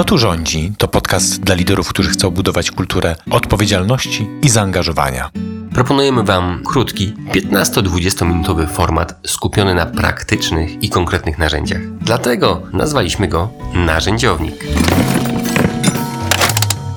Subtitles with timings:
[0.00, 0.72] Kto tu rządzi?
[0.78, 5.30] To podcast dla liderów, którzy chcą budować kulturę odpowiedzialności i zaangażowania.
[5.74, 11.80] Proponujemy Wam krótki, 15-20 minutowy format skupiony na praktycznych i konkretnych narzędziach.
[12.00, 14.64] Dlatego nazwaliśmy go Narzędziownik.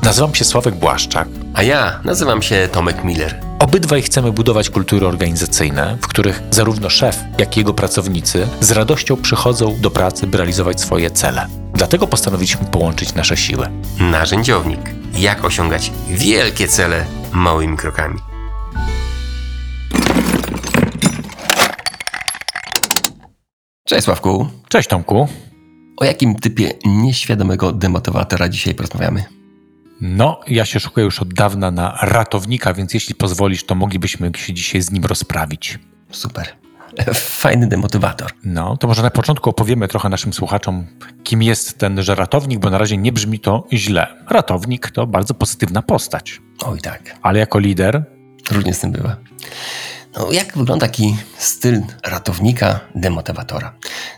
[0.03, 1.27] Nazywam się Sławek Błaszczak.
[1.53, 3.41] A ja nazywam się Tomek Miller.
[3.59, 9.17] Obydwaj chcemy budować kultury organizacyjne, w których zarówno szef, jak i jego pracownicy z radością
[9.17, 11.62] przychodzą do pracy, by realizować swoje cele.
[11.83, 13.69] Dlatego postanowiliśmy połączyć nasze siły.
[13.99, 14.79] Narzędziownik.
[15.17, 18.19] Jak osiągać wielkie cele małymi krokami.
[23.87, 24.47] Cześć Sławku.
[24.69, 25.27] Cześć Tomku.
[25.97, 29.23] O jakim typie nieświadomego demotywatora dzisiaj porozmawiamy?
[30.01, 34.53] No, ja się szukuję już od dawna na ratownika, więc jeśli pozwolisz, to moglibyśmy się
[34.53, 35.79] dzisiaj z nim rozprawić.
[36.11, 36.47] Super.
[37.13, 38.31] Fajny demotywator.
[38.43, 40.85] No, to może na początku opowiemy trochę naszym słuchaczom,
[41.23, 44.07] kim jest tenże ratownik, bo na razie nie brzmi to źle.
[44.29, 46.41] Ratownik to bardzo pozytywna postać.
[46.65, 47.15] Oj tak.
[47.21, 48.03] Ale jako lider
[48.51, 49.15] Różnie z tym bywa.
[50.17, 53.73] No, jak wygląda taki styl ratownika, demotywatora?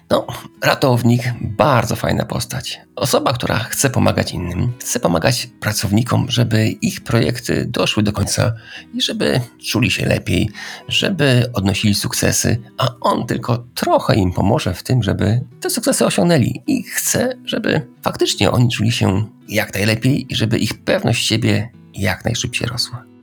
[0.10, 0.28] No,
[0.64, 2.82] ratownik, bardzo fajna postać.
[2.96, 8.54] Osoba, która chce pomagać innym, chce pomagać pracownikom, żeby ich projekty doszły do końca
[8.94, 10.50] i żeby czuli się lepiej,
[10.88, 16.64] żeby odnosili sukcesy, a on tylko trochę im pomoże w tym, żeby te sukcesy osiągnęli
[16.68, 22.26] i chce, żeby faktycznie oni czuli się jak najlepiej i żeby ich pewność siebie jak
[22.26, 23.15] najszybciej rosła.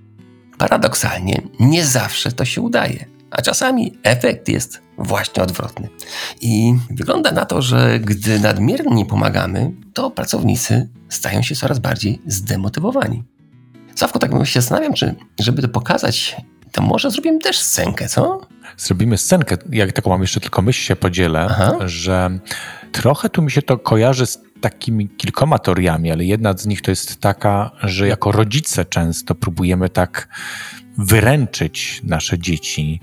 [0.62, 5.88] Paradoksalnie, nie zawsze to się udaje, a czasami efekt jest właśnie odwrotny.
[6.40, 13.24] I wygląda na to, że gdy nadmiernie pomagamy, to pracownicy stają się coraz bardziej zdemotywowani.
[13.94, 16.36] Sławko, tak się zastanawiam, czy żeby to pokazać,
[16.72, 18.40] to może zrobimy też scenkę, co?
[18.76, 19.56] zrobimy scenkę.
[19.70, 21.76] Jak taką mam jeszcze tylko myśl się podzielę, Aha.
[21.84, 22.38] że
[22.92, 26.90] trochę tu mi się to kojarzy z takimi kilkoma teoriami, ale jedna z nich to
[26.90, 30.28] jest taka, że jako rodzice często próbujemy tak
[30.98, 33.00] wyręczyć nasze dzieci,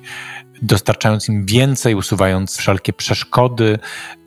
[0.61, 3.79] dostarczając im więcej, usuwając wszelkie przeszkody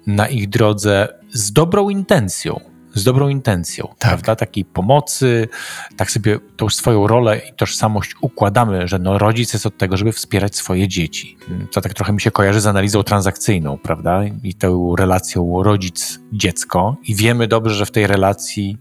[0.06, 2.71] na ich drodze z dobrą intencją.
[2.94, 4.10] Z dobrą intencją, Tak.
[4.10, 4.36] prawda?
[4.36, 5.48] Takiej pomocy,
[5.96, 10.12] tak sobie tą swoją rolę i tożsamość układamy, że no rodzic jest od tego, żeby
[10.12, 11.36] wspierać swoje dzieci.
[11.72, 14.20] To tak trochę mi się kojarzy z analizą transakcyjną, prawda?
[14.42, 16.96] I tą relacją rodzic-dziecko.
[17.04, 18.78] I wiemy dobrze, że w tej relacji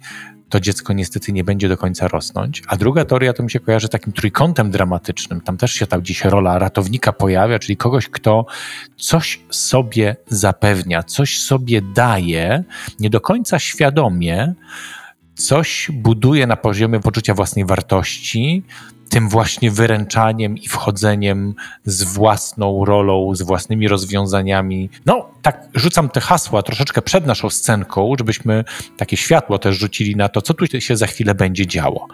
[0.51, 2.63] to dziecko niestety nie będzie do końca rosnąć.
[2.67, 5.41] A druga teoria to mi się kojarzy takim trójkątem dramatycznym.
[5.41, 8.45] Tam też się tam gdzieś rola ratownika pojawia, czyli kogoś, kto
[8.97, 12.63] coś sobie zapewnia, coś sobie daje,
[12.99, 14.53] nie do końca świadomie,
[15.35, 18.63] coś buduje na poziomie poczucia własnej wartości,
[19.11, 21.53] tym właśnie wyręczaniem i wchodzeniem
[21.85, 24.89] z własną rolą, z własnymi rozwiązaniami.
[25.05, 28.63] No, tak rzucam te hasła troszeczkę przed naszą scenką, żebyśmy
[28.97, 32.07] takie światło też rzucili na to, co tu się za chwilę będzie działo.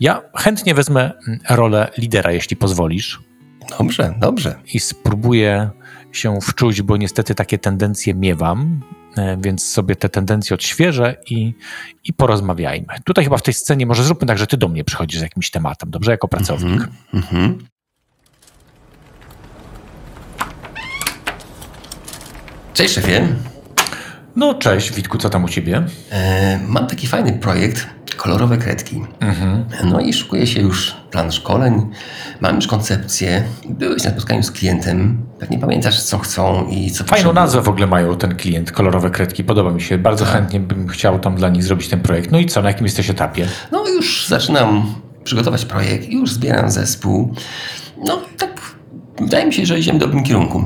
[0.00, 3.20] Ja chętnie wezmę mm, rolę lidera, jeśli pozwolisz,
[3.78, 4.58] Dobrze, dobrze.
[4.74, 5.70] i spróbuję
[6.12, 8.80] się wczuć, bo niestety takie tendencje miewam,
[9.38, 11.54] więc sobie te tendencje odświeżę i,
[12.04, 12.86] i porozmawiajmy.
[13.04, 15.50] Tutaj chyba w tej scenie może zróbmy tak, że ty do mnie przychodzisz z jakimś
[15.50, 16.10] tematem, dobrze?
[16.10, 16.88] Jako pracownik.
[17.14, 17.58] Mhm.
[22.74, 23.28] Cześć szefie.
[24.36, 25.86] No cześć Witku, co tam u ciebie?
[26.10, 27.86] E, mam taki fajny projekt,
[28.26, 29.02] kolorowe kredki.
[29.84, 31.86] No i szykuje się już plan szkoleń,
[32.40, 33.42] mam już koncepcję.
[33.68, 37.32] Byłeś na spotkaniu z klientem, pewnie pamiętasz co chcą i co Fajną potrzebują.
[37.34, 39.98] nazwę w ogóle mają ten klient, kolorowe kredki, podoba mi się.
[39.98, 42.30] Bardzo chętnie bym chciał tam dla nich zrobić ten projekt.
[42.32, 43.46] No i co, na jakim jesteś etapie?
[43.72, 44.94] No już zaczynam
[45.24, 47.34] przygotować projekt, już zbieram zespół.
[48.06, 48.60] No tak,
[49.20, 50.62] wydaje mi się, że idziemy w dobrym kierunku.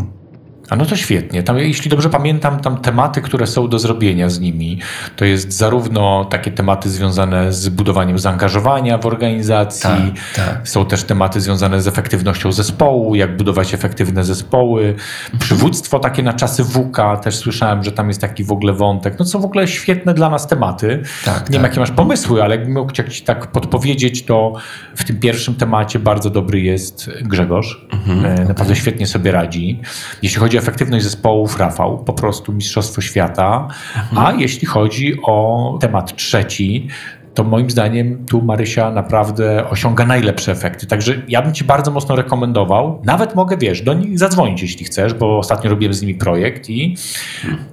[0.71, 1.43] A no to świetnie.
[1.43, 4.79] Tam, jeśli dobrze pamiętam, tam tematy, które są do zrobienia z nimi,
[5.17, 9.91] to jest zarówno takie tematy związane z budowaniem zaangażowania w organizacji,
[10.37, 10.69] Tak, tak.
[10.69, 14.95] są też tematy związane z efektywnością zespołu, jak budować efektywne zespoły,
[15.39, 19.19] przywództwo takie na czasy WUKA, też słyszałem, że tam jest taki w ogóle wątek.
[19.19, 21.03] No co w ogóle świetne dla nas tematy.
[21.25, 21.71] Tak, Nie wiem, tak.
[21.71, 24.53] jakie masz pomysły, ale jakbym mógł ci tak podpowiedzieć, to
[24.97, 27.87] w tym pierwszym temacie bardzo dobry jest Grzegorz.
[28.25, 29.81] E, Naprawdę świetnie sobie radzi.
[30.23, 33.69] Jeśli chodzi o efektywność zespołów, Rafał, po prostu Mistrzostwo Świata.
[34.17, 36.89] A jeśli chodzi o temat trzeci,
[37.35, 40.87] to moim zdaniem tu Marysia naprawdę osiąga najlepsze efekty.
[40.87, 43.03] Także ja bym Ci bardzo mocno rekomendował.
[43.05, 46.97] Nawet mogę, wiesz, do nich zadzwonić, jeśli chcesz, bo ostatnio robiłem z nimi projekt i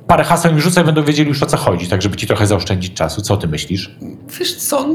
[0.08, 2.48] parę haseł im rzucę i będą wiedzieli już o co chodzi, tak żeby Ci trochę
[2.48, 3.22] zaoszczędzić czasu.
[3.22, 3.96] Co Ty myślisz?
[4.40, 4.86] Wiesz co,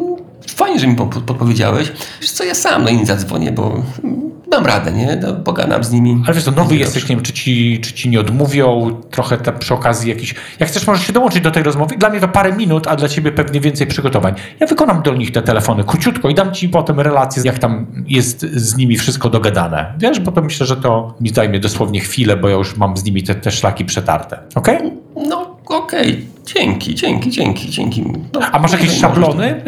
[0.57, 1.93] fajnie, że mi po- podpowiedziałeś.
[2.21, 3.83] Wiesz co, ja sam do nich zadzwonię, bo
[4.53, 5.19] dam radę, nie?
[5.23, 6.23] No, pogadam z nimi.
[6.27, 9.53] Ale wiesz, to nowy jesteś, nie wiem, czy ci, czy ci nie odmówią, trochę ta,
[9.53, 10.35] przy okazji jakiś...
[10.61, 11.97] Jak chcesz, możesz się dołączyć do tej rozmowy.
[11.97, 14.35] Dla mnie to parę minut, a dla ciebie pewnie więcej przygotowań.
[14.61, 18.41] Ja wykonam do nich te telefony króciutko i dam ci potem relację, jak tam jest
[18.41, 19.95] z nimi wszystko dogadane.
[19.99, 23.05] Wiesz, bo to myślę, że to mi zajmie dosłownie chwilę, bo ja już mam z
[23.05, 24.39] nimi te, te szlaki przetarte.
[24.55, 24.77] Okej?
[24.77, 25.29] Okay?
[25.29, 26.11] No, okej.
[26.11, 26.33] Okay.
[26.45, 28.05] Dzięki, dzięki, dzięki, dzięki.
[28.33, 29.63] No, a masz jakieś szablony?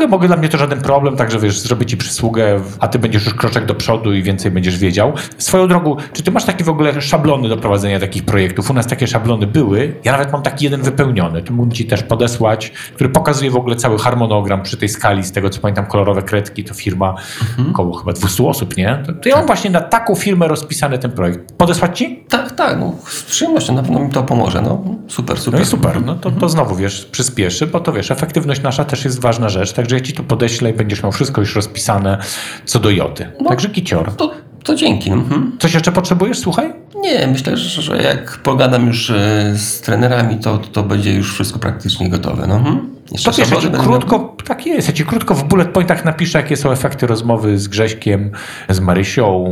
[0.00, 3.24] Mogę, mogę, dla mnie to żaden problem, także wiesz, zrobię ci przysługę, a ty będziesz
[3.24, 5.12] już kroczek do przodu i więcej będziesz wiedział.
[5.38, 8.70] Swoją drogą, czy ty masz takie w ogóle szablony do prowadzenia takich projektów?
[8.70, 9.94] U nas takie szablony były.
[10.04, 13.76] Ja nawet mam taki jeden wypełniony, to mógł ci też podesłać, który pokazuje w ogóle
[13.76, 17.70] cały harmonogram przy tej skali, z tego co pamiętam, kolorowe kredki, to firma mhm.
[17.70, 19.02] około chyba 200 osób, nie?
[19.06, 19.46] To, to ja mam tak.
[19.46, 21.52] właśnie na taką firmę rozpisany ten projekt.
[21.52, 22.24] Podesłać ci?
[22.28, 24.84] Tak, tak, no, z przyjemnością na pewno mi to pomoże, no.
[25.08, 25.60] Super, super.
[25.60, 29.04] No i super, no to, to znowu, wiesz, przyspieszy, bo to wiesz, efektywność nasza też
[29.04, 32.18] jest ważna rzecz, także ja ci to podeślę i będziesz miał wszystko już rozpisane
[32.64, 33.30] co do joty.
[33.40, 34.16] No, także kicior.
[34.16, 34.32] To,
[34.64, 35.10] to dzięki.
[35.10, 35.52] Mhm.
[35.58, 36.72] Coś jeszcze potrzebujesz, słuchaj?
[36.96, 42.08] Nie, myślę, że jak pogadam już e, z trenerami, to, to będzie już wszystko praktycznie
[42.10, 42.46] gotowe.
[42.46, 42.56] No.
[42.56, 42.99] Mhm.
[43.12, 44.36] Jeszcze to wiesz, ja ci krótko, miał...
[44.46, 48.30] tak jest, ja ci krótko w bullet pointach napiszę, jakie są efekty rozmowy z Grześkiem,
[48.68, 49.46] z Marysią,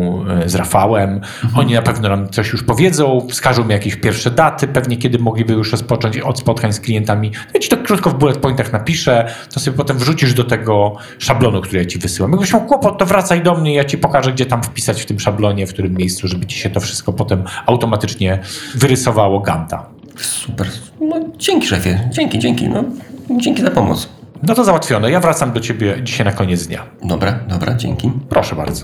[0.44, 1.10] e, z Rafałem.
[1.10, 1.58] Mhm.
[1.58, 5.52] Oni na pewno nam coś już powiedzą, wskażą mi jakieś pierwsze daty, pewnie kiedy mogliby
[5.52, 7.32] już rozpocząć od spotkań z klientami.
[7.54, 11.60] Ja ci to krótko w bullet pointach napiszę, to sobie potem wrzucisz do tego szablonu,
[11.60, 12.30] który ja ci wysyłam.
[12.32, 15.20] Jakbyś miał kłopot, to wracaj do mnie, ja ci pokażę, gdzie tam wpisać w tym
[15.20, 18.38] szablonie, w którym miejscu, żeby ci się to wszystko potem automatycznie
[18.74, 19.86] wyrysowało Ganta.
[20.16, 20.66] Super.
[21.00, 22.68] No, dzięki szefie, dzięki, dzięki.
[22.68, 22.84] No,
[23.30, 24.08] dzięki za pomoc.
[24.42, 25.10] No to załatwione.
[25.10, 26.86] Ja wracam do ciebie dzisiaj na koniec dnia.
[27.02, 28.12] Dobra, dobra, dzięki.
[28.28, 28.82] Proszę bardzo.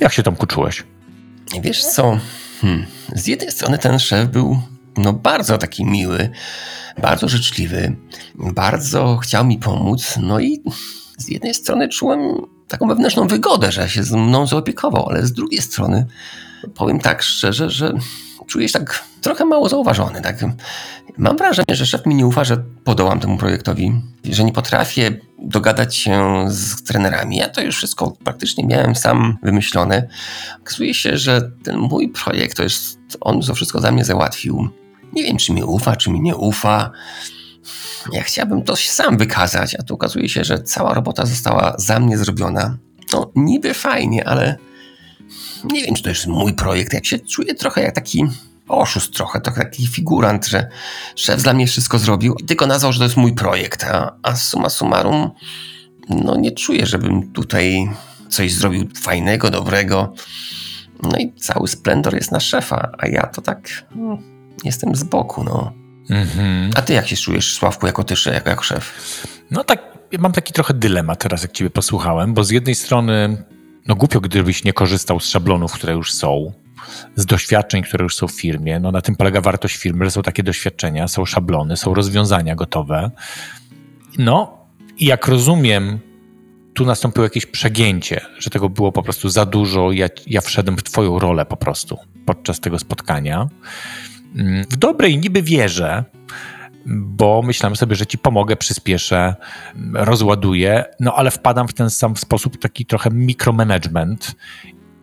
[0.00, 0.84] Jak się tam kuczułeś?
[1.60, 2.18] Wiesz co,
[2.60, 2.86] hmm.
[3.12, 4.58] z jednej strony ten szef był
[4.96, 6.30] no bardzo taki miły,
[7.02, 7.96] bardzo życzliwy,
[8.34, 10.62] bardzo chciał mi pomóc, no i
[11.18, 12.20] z jednej strony czułem
[12.68, 16.06] taką wewnętrzną wygodę, że się z mną zaopiekował, ale z drugiej strony
[16.74, 17.94] powiem tak szczerze, że
[18.46, 20.20] czuję się tak trochę mało zauważony.
[20.20, 20.36] Tak.
[21.18, 23.92] Mam wrażenie, że szef mi nie ufa, że podołam temu projektowi,
[24.24, 27.36] że nie potrafię dogadać się z trenerami.
[27.36, 30.08] Ja to już wszystko praktycznie miałem sam wymyślone.
[30.60, 34.68] Okazuje się, że ten mój projekt to jest, on to wszystko za mnie załatwił.
[35.12, 36.90] Nie wiem, czy mi ufa, czy mi nie ufa.
[38.12, 42.18] Ja chciałbym to sam wykazać, a tu okazuje się, że cała robota została za mnie
[42.18, 42.78] zrobiona.
[43.12, 44.56] No, niby fajnie, ale
[45.64, 46.92] nie wiem, czy to jest mój projekt.
[46.92, 48.24] Jak się czuję trochę jak taki
[48.68, 50.68] oszust trochę, to taki figurant, że
[51.16, 54.36] szef dla mnie wszystko zrobił i tylko nazwał, że to jest mój projekt, a, a
[54.36, 55.30] summa summarum
[56.08, 57.90] no nie czuję, żebym tutaj
[58.28, 60.14] coś zrobił fajnego, dobrego.
[61.02, 64.18] No i cały splendor jest na szefa, a ja to tak no,
[64.64, 65.72] jestem z boku, no.
[66.10, 66.70] Mhm.
[66.76, 68.92] A ty jak się czujesz, Sławku, jako ty, jako, jako szef?
[69.50, 69.82] No tak,
[70.18, 73.44] mam taki trochę dylemat teraz, jak ciebie posłuchałem, bo z jednej strony
[73.88, 76.52] no głupio, gdybyś nie korzystał z szablonów, które już są,
[77.16, 78.80] z doświadczeń, które już są w firmie.
[78.80, 83.10] No na tym polega wartość firmy, że są takie doświadczenia, są szablony, są rozwiązania gotowe.
[84.18, 84.58] No
[84.98, 85.98] i jak rozumiem,
[86.74, 89.92] tu nastąpiło jakieś przegięcie, że tego było po prostu za dużo.
[89.92, 93.48] Ja, ja wszedłem w Twoją rolę po prostu podczas tego spotkania.
[94.36, 96.04] Mm, w dobrej niby wierze,
[96.86, 99.34] bo myślałem sobie, że ci pomogę, przyspieszę,
[99.94, 104.34] rozładuję, no ale wpadam w ten sam sposób taki trochę mikromanagement.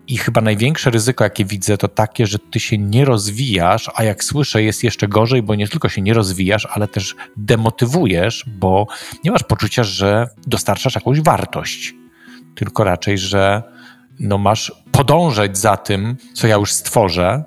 [0.07, 4.23] I chyba największe ryzyko, jakie widzę, to takie, że ty się nie rozwijasz, a jak
[4.23, 8.87] słyszę, jest jeszcze gorzej, bo nie tylko się nie rozwijasz, ale też demotywujesz, bo
[9.23, 11.93] nie masz poczucia, że dostarczasz jakąś wartość,
[12.55, 13.63] tylko raczej, że
[14.19, 17.43] no masz podążać za tym, co ja już stworzę,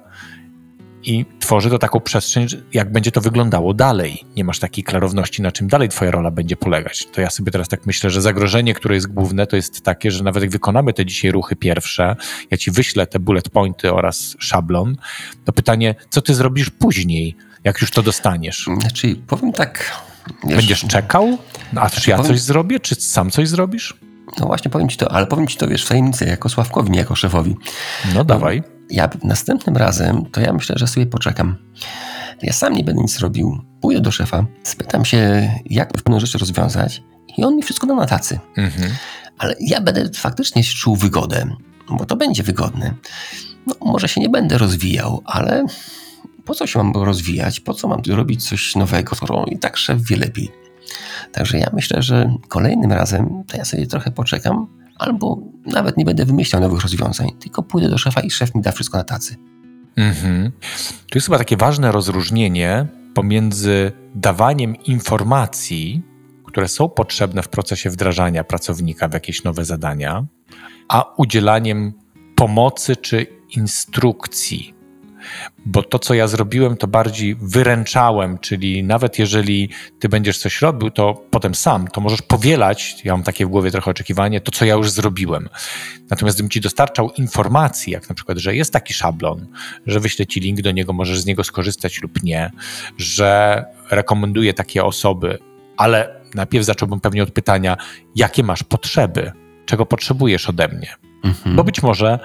[1.05, 4.25] i tworzy to taką przestrzeń, jak będzie to wyglądało dalej.
[4.37, 7.07] Nie masz takiej klarowności, na czym dalej twoja rola będzie polegać.
[7.13, 10.25] To ja sobie teraz tak myślę, że zagrożenie, które jest główne, to jest takie, że
[10.25, 12.17] nawet jak wykonamy te dzisiaj ruchy pierwsze,
[12.51, 14.97] ja ci wyślę te bullet pointy oraz szablon,
[15.45, 18.69] to pytanie, co ty zrobisz później, jak już to dostaniesz?
[18.81, 19.93] Znaczy, powiem tak...
[20.45, 21.39] Wiesz, Będziesz czekał?
[21.77, 22.33] A czy ja powiem...
[22.33, 22.81] coś zrobię?
[22.81, 23.95] Czy sam coś zrobisz?
[24.41, 26.99] No właśnie, powiem ci to, ale powiem ci to, wiesz, w tajemnicy, jako Sławkowi, nie
[26.99, 27.57] jako szefowi.
[28.15, 28.63] No dawaj.
[28.91, 31.57] Ja następnym razem, to ja myślę, że sobie poczekam.
[32.43, 33.59] Ja sam nie będę nic robił.
[33.81, 37.03] Pójdę do szefa, spytam się, jak pewną rzecz rozwiązać
[37.39, 38.39] i on mi wszystko da na tacy.
[38.57, 38.93] Mhm.
[39.39, 41.57] Ale ja będę faktycznie czuł wygodę,
[41.91, 42.95] bo to będzie wygodne.
[43.67, 45.67] No, może się nie będę rozwijał, ale
[46.45, 47.61] po co się mam rozwijać?
[47.61, 50.51] Po co mam robić coś nowego, skoro i tak szef wie lepiej?
[51.33, 54.67] Także ja myślę, że kolejnym razem to ja sobie trochę poczekam,
[54.99, 58.73] albo nawet nie będę wymyślał nowych rozwiązań, tylko pójdę do szefa i szef mi da
[58.73, 59.37] wszystko na tacy.
[59.97, 60.53] Mhm.
[61.11, 66.03] To jest chyba takie ważne rozróżnienie pomiędzy dawaniem informacji,
[66.45, 70.27] które są potrzebne w procesie wdrażania pracownika w jakieś nowe zadania,
[70.89, 71.93] a udzielaniem
[72.35, 74.75] pomocy czy instrukcji.
[75.67, 80.91] Bo to, co ja zrobiłem, to bardziej wyręczałem, czyli nawet jeżeli ty będziesz coś robił,
[80.91, 84.65] to potem sam, to możesz powielać, ja mam takie w głowie trochę oczekiwanie, to, co
[84.65, 85.49] ja już zrobiłem.
[86.11, 89.47] Natomiast gdybym ci dostarczał informacji, jak na przykład, że jest taki szablon,
[89.87, 92.51] że wyślę ci link do niego, możesz z niego skorzystać lub nie,
[92.99, 95.39] że rekomenduję takie osoby,
[95.77, 97.77] ale najpierw zacząłbym pewnie od pytania,
[98.17, 99.33] jakie masz potrzeby,
[99.67, 100.95] czego potrzebujesz ode mnie.
[101.25, 101.57] Mhm.
[101.57, 102.19] Bo być może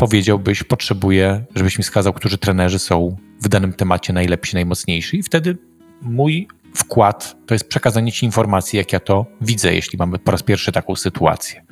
[0.00, 5.58] powiedziałbyś, potrzebuję, żebyś mi wskazał, którzy trenerzy są w danym temacie najlepsi, najmocniejsi, i wtedy
[6.02, 10.42] mój wkład to jest przekazanie ci informacji, jak ja to widzę, jeśli mamy po raz
[10.42, 11.64] pierwszy taką sytuację.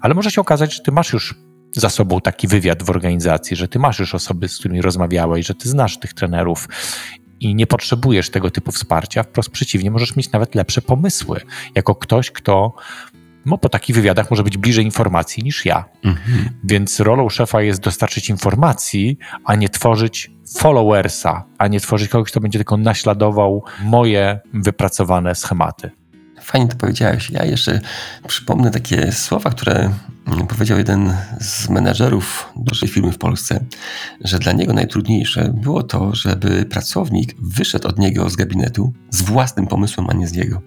[0.00, 1.34] Ale może się okazać, że ty masz już
[1.72, 5.54] za sobą taki wywiad w organizacji, że ty masz już osoby, z którymi rozmawiałeś, że
[5.54, 6.68] ty znasz tych trenerów
[7.40, 9.22] i nie potrzebujesz tego typu wsparcia.
[9.22, 11.40] Wprost przeciwnie, możesz mieć nawet lepsze pomysły,
[11.74, 12.74] jako ktoś, kto
[13.46, 15.84] no, po takich wywiadach może być bliżej informacji niż ja.
[16.04, 16.50] Mhm.
[16.64, 22.40] Więc rolą szefa jest dostarczyć informacji, a nie tworzyć followersa, a nie tworzyć kogoś, kto
[22.40, 25.90] będzie tylko naśladował moje wypracowane schematy.
[26.40, 27.30] Fajnie to powiedziałeś.
[27.30, 27.80] Ja jeszcze
[28.28, 29.90] przypomnę takie słowa, które
[30.48, 33.64] powiedział jeden z menedżerów dużej firmy w Polsce,
[34.20, 39.66] że dla niego najtrudniejsze było to, żeby pracownik wyszedł od niego z gabinetu z własnym
[39.66, 40.62] pomysłem, a nie z jego.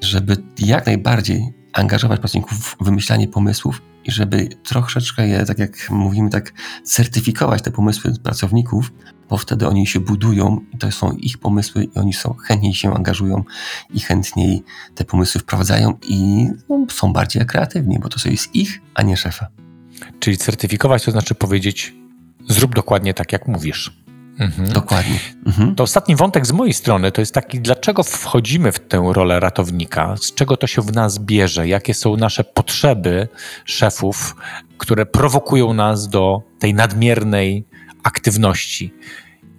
[0.00, 6.30] Żeby jak najbardziej angażować pracowników w wymyślanie pomysłów i żeby troszeczkę je, tak jak mówimy,
[6.30, 6.52] tak
[6.84, 8.92] certyfikować te pomysły pracowników,
[9.28, 12.94] bo wtedy oni się budują i to są ich pomysły i oni są chętniej się
[12.94, 13.44] angażują
[13.94, 14.62] i chętniej
[14.94, 19.46] te pomysły wprowadzają i no, są bardziej kreatywni, bo to jest ich, a nie szefa.
[20.20, 21.94] Czyli certyfikować to znaczy powiedzieć,
[22.48, 23.99] zrób dokładnie tak, jak mówisz.
[24.40, 24.68] Mhm.
[24.68, 25.18] Dokładnie.
[25.46, 25.74] Mhm.
[25.74, 30.16] To ostatni wątek z mojej strony to jest taki, dlaczego wchodzimy w tę rolę ratownika,
[30.16, 33.28] z czego to się w nas bierze, jakie są nasze potrzeby
[33.64, 34.36] szefów,
[34.78, 37.64] które prowokują nas do tej nadmiernej
[38.02, 38.94] aktywności.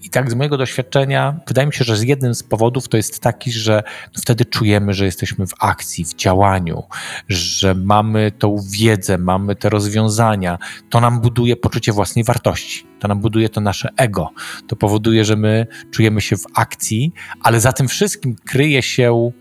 [0.04, 3.20] I tak z mojego doświadczenia, wydaje mi się, że z jednym z powodów to jest
[3.20, 3.84] taki, że
[4.18, 6.84] wtedy czujemy, że jesteśmy w akcji, w działaniu,
[7.28, 10.58] że mamy tą wiedzę, mamy te rozwiązania.
[10.90, 14.30] To nam buduje poczucie własnej wartości, to nam buduje to nasze ego.
[14.68, 19.32] To powoduje, że my czujemy się w akcji, ale za tym wszystkim kryje się,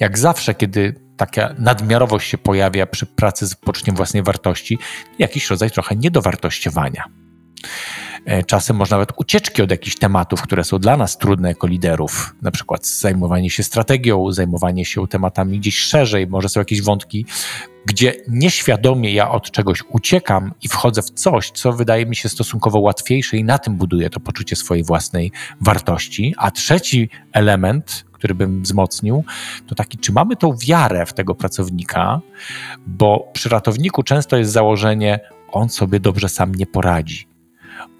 [0.00, 4.78] jak zawsze, kiedy taka nadmiarowość się pojawia przy pracy z poczuciem własnej wartości,
[5.18, 7.25] jakiś rodzaj trochę niedowartościowania.
[8.26, 12.34] E, czasem może nawet ucieczki od jakichś tematów, które są dla nas trudne jako liderów,
[12.42, 17.26] na przykład zajmowanie się strategią, zajmowanie się tematami gdzieś szerzej, może są jakieś wątki,
[17.84, 22.80] gdzie nieświadomie ja od czegoś uciekam i wchodzę w coś, co wydaje mi się stosunkowo
[22.80, 26.34] łatwiejsze i na tym buduję to poczucie swojej własnej wartości.
[26.38, 29.24] A trzeci element, który bym wzmocnił,
[29.66, 32.20] to taki, czy mamy tą wiarę w tego pracownika,
[32.86, 35.20] bo przy ratowniku często jest założenie,
[35.52, 37.35] on sobie dobrze sam nie poradzi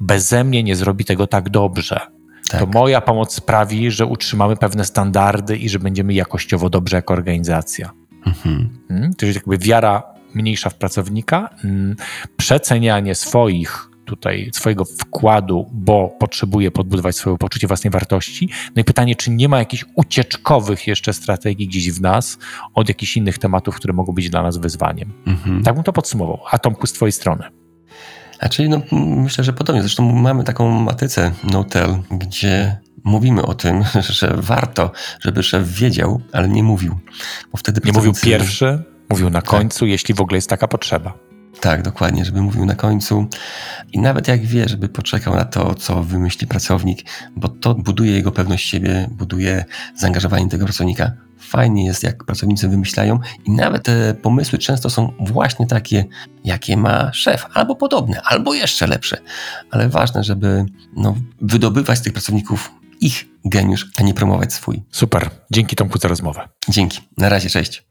[0.01, 2.01] beze mnie nie zrobi tego tak dobrze.
[2.51, 2.61] Tak.
[2.61, 7.91] To moja pomoc sprawi, że utrzymamy pewne standardy i że będziemy jakościowo dobrze jako organizacja.
[8.27, 8.69] Mhm.
[8.89, 9.15] Hmm?
[9.15, 10.03] To jest jakby wiara
[10.35, 11.97] mniejsza w pracownika, hmm.
[12.37, 18.49] przecenianie swoich tutaj swojego wkładu, bo potrzebuje podbudować swoje poczucie własnej wartości.
[18.77, 22.39] No i pytanie, czy nie ma jakichś ucieczkowych jeszcze strategii gdzieś w nas
[22.75, 25.13] od jakichś innych tematów, które mogą być dla nas wyzwaniem.
[25.27, 25.63] Mhm.
[25.63, 26.41] Tak bym to podsumował.
[26.51, 27.45] A Tomku, z twojej strony.
[28.41, 29.83] A czyli no, myślę, że podobnie.
[29.83, 33.85] Zresztą mamy taką matrycę no-tell, gdzie mówimy o tym,
[34.19, 36.99] że warto, żeby szef wiedział, ale nie mówił.
[37.53, 39.51] Bo wtedy nie mówił pierwszy, mówił na tak.
[39.51, 39.89] końcu, tak.
[39.89, 41.26] jeśli w ogóle jest taka potrzeba.
[41.61, 43.27] Tak, dokładnie, żeby mówił na końcu.
[43.93, 47.03] I nawet jak wie, żeby poczekał na to, co wymyśli pracownik,
[47.37, 53.19] bo to buduje jego pewność siebie, buduje zaangażowanie tego pracownika Fajnie jest, jak pracownicy wymyślają
[53.45, 56.05] i nawet te pomysły często są właśnie takie,
[56.45, 59.21] jakie ma szef, albo podobne, albo jeszcze lepsze.
[59.71, 64.83] Ale ważne, żeby no, wydobywać z tych pracowników ich geniusz, a nie promować swój.
[64.91, 65.31] Super.
[65.51, 66.49] Dzięki Tomku za rozmowę.
[66.69, 67.01] Dzięki.
[67.19, 67.87] Na razie, cześć.